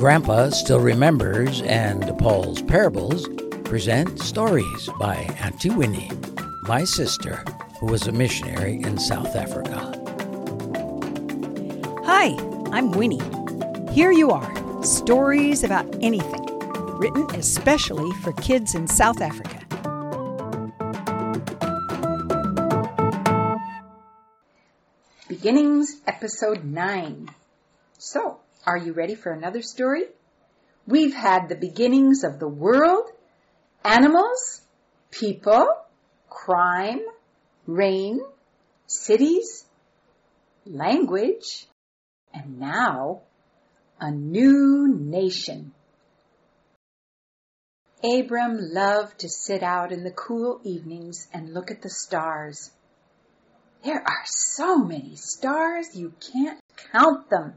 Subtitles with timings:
[0.00, 3.28] Grandpa Still Remembers and Paul's Parables
[3.64, 6.10] present stories by Auntie Winnie,
[6.62, 7.44] my sister,
[7.78, 9.76] who was a missionary in South Africa.
[12.06, 12.34] Hi,
[12.72, 13.20] I'm Winnie.
[13.92, 16.46] Here you are stories about anything,
[16.96, 19.58] written especially for kids in South Africa.
[25.28, 27.28] Beginnings, Episode 9.
[27.98, 30.04] So, are you ready for another story?
[30.86, 33.10] We've had the beginnings of the world,
[33.84, 34.62] animals,
[35.10, 35.66] people,
[36.28, 37.00] crime,
[37.66, 38.20] rain,
[38.86, 39.64] cities,
[40.66, 41.66] language,
[42.34, 43.22] and now
[44.00, 45.72] a new nation.
[48.02, 52.70] Abram loved to sit out in the cool evenings and look at the stars.
[53.84, 56.58] There are so many stars you can't
[56.92, 57.54] count them.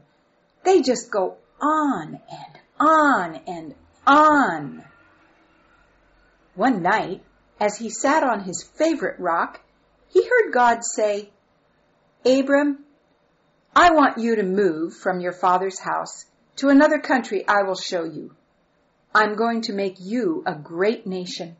[0.64, 3.74] They just go on and on and
[4.06, 4.84] on.
[6.54, 7.22] One night,
[7.60, 9.60] as he sat on his favorite rock,
[10.08, 11.30] he heard God say,
[12.24, 12.84] Abram,
[13.76, 16.26] I want you to move from your father's house
[16.56, 18.34] to another country I will show you.
[19.14, 21.56] I'm going to make you a great nation.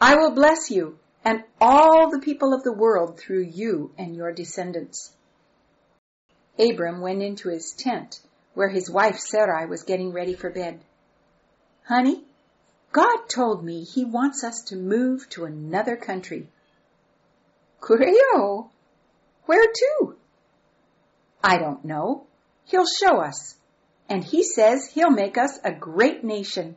[0.00, 4.32] I will bless you and all the people of the world through you and your
[4.32, 5.14] descendants.
[6.58, 8.20] Abram went into his tent
[8.54, 10.80] where his wife Sarai was getting ready for bed.
[11.86, 12.24] Honey,
[12.92, 16.48] God told me he wants us to move to another country.
[17.84, 18.70] Curio?
[19.46, 20.16] Where to?
[21.42, 22.26] I don't know.
[22.66, 23.56] He'll show us.
[24.08, 26.76] And he says he'll make us a great nation.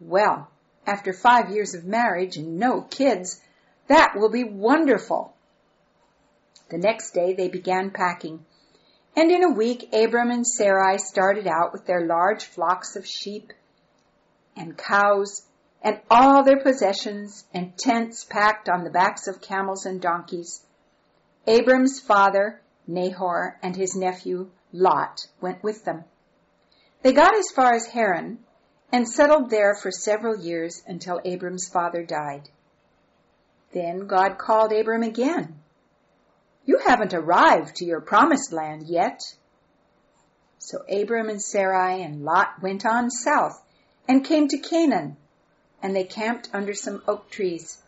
[0.00, 0.48] Well,
[0.86, 3.40] after five years of marriage and no kids,
[3.88, 5.34] that will be wonderful.
[6.70, 8.44] The next day they began packing.
[9.14, 13.52] And in a week, Abram and Sarai started out with their large flocks of sheep
[14.56, 15.42] and cows
[15.82, 20.64] and all their possessions and tents packed on the backs of camels and donkeys.
[21.46, 26.04] Abram's father, Nahor, and his nephew, Lot, went with them.
[27.02, 28.38] They got as far as Haran
[28.92, 32.48] and settled there for several years until Abram's father died.
[33.72, 35.61] Then God called Abram again.
[36.64, 39.20] You haven't arrived to your promised land yet.
[40.58, 43.60] So Abram and Sarai and Lot went on south
[44.08, 45.16] and came to Canaan,
[45.82, 47.82] and they camped under some oak trees.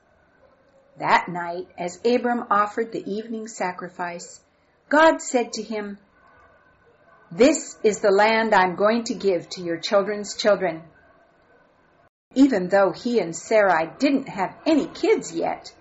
[0.98, 4.40] That night, as Abram offered the evening sacrifice,
[4.88, 5.98] God said to him,
[7.30, 10.82] This is the land I'm going to give to your children's children.
[12.34, 15.72] Even though he and Sarai didn't have any kids yet,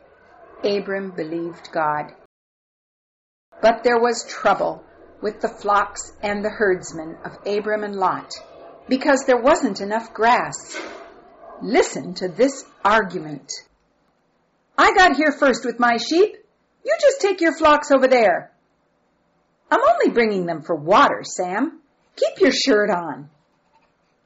[0.63, 2.13] Abram believed God.
[3.63, 4.83] But there was trouble
[5.21, 8.33] with the flocks and the herdsmen of Abram and Lot
[8.89, 10.77] because there wasn't enough grass.
[11.61, 13.49] Listen to this argument.
[14.77, 16.35] I got here first with my sheep.
[16.83, 18.51] You just take your flocks over there.
[19.71, 21.79] I'm only bringing them for water, Sam.
[22.17, 23.29] Keep your shirt on.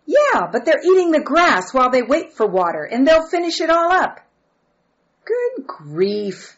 [0.08, 3.70] Yeah, but they're eating the grass while they wait for water, and they'll finish it
[3.70, 4.20] all up.
[5.26, 6.57] Good grief.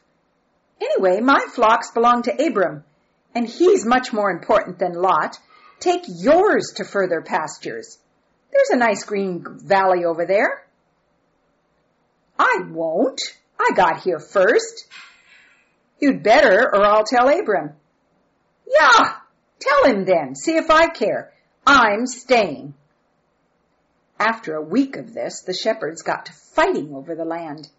[0.82, 2.84] Anyway, my flocks belong to Abram,
[3.36, 5.38] and he's much more important than Lot.
[5.80, 7.98] Take yours to further pastures.
[8.52, 10.66] There's a nice green valley over there.
[12.38, 13.22] I won't.
[13.60, 14.88] I got here first.
[16.00, 17.74] You'd better, or I'll tell Abram.
[18.66, 19.16] Yeah,
[19.60, 20.36] tell him then.
[20.36, 21.34] See if I care.
[21.68, 22.74] I'm staying.
[24.18, 27.70] After a week of this, the shepherds got to fighting over the land,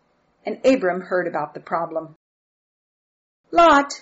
[0.44, 2.16] and Abram heard about the problem.
[3.52, 4.00] Lot,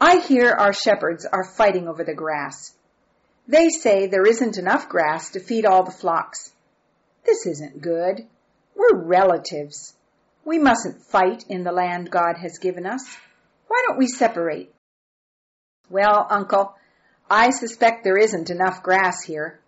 [0.00, 2.72] I hear our shepherds are fighting over the grass.
[3.46, 6.52] They say there isn't enough grass to feed all the flocks.
[7.24, 8.26] This isn't good.
[8.74, 9.94] We're relatives.
[10.44, 13.02] We mustn't fight in the land God has given us.
[13.68, 14.74] Why don't we separate?
[15.88, 16.74] Well, Uncle,
[17.30, 19.60] I suspect there isn't enough grass here.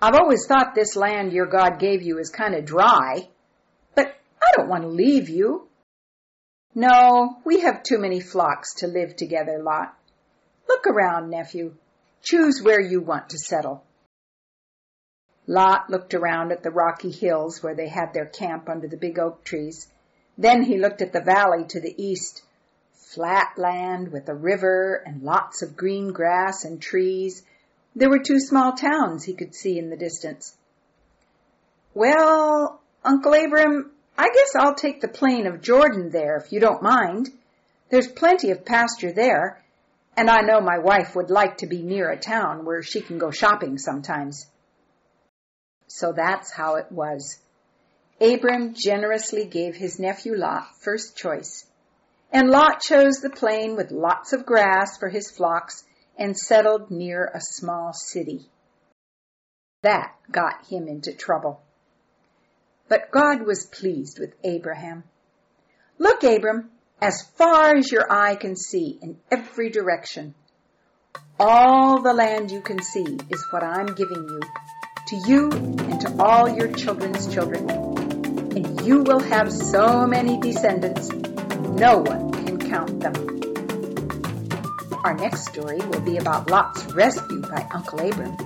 [0.00, 3.28] I've always thought this land your God gave you is kind of dry,
[3.94, 5.68] but I don't want to leave you.
[6.74, 9.96] No, we have too many flocks to live together, Lot.
[10.68, 11.74] Look around, nephew.
[12.22, 13.84] Choose where you want to settle.
[15.46, 19.18] Lot looked around at the rocky hills where they had their camp under the big
[19.18, 19.86] oak trees.
[20.36, 22.42] Then he looked at the valley to the east.
[22.94, 27.44] Flat land with a river and lots of green grass and trees.
[27.94, 30.56] There were two small towns he could see in the distance.
[31.92, 36.82] Well, Uncle Abram, I guess I'll take the plain of Jordan there if you don't
[36.82, 37.30] mind.
[37.90, 39.62] There's plenty of pasture there,
[40.16, 43.18] and I know my wife would like to be near a town where she can
[43.18, 44.46] go shopping sometimes.
[45.88, 47.38] So that's how it was.
[48.20, 51.66] Abram generously gave his nephew Lot first choice.
[52.32, 55.84] And Lot chose the plain with lots of grass for his flocks
[56.16, 58.48] and settled near a small city.
[59.82, 61.60] That got him into trouble.
[62.88, 65.04] But God was pleased with Abraham.
[65.98, 66.70] Look, Abram,
[67.00, 70.34] as far as your eye can see in every direction.
[71.38, 74.40] All the land you can see is what I'm giving you,
[75.08, 77.68] to you and to all your children's children.
[78.56, 83.34] And you will have so many descendants, no one can count them.
[85.04, 88.36] Our next story will be about Lot's rescue by Uncle Abram.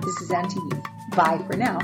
[0.00, 0.58] This is Auntie
[1.14, 1.78] Bye for now.